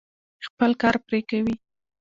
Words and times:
خپل 0.47 0.71
کار 0.81 0.95
پرې 1.07 1.19
کوي. 1.29 1.55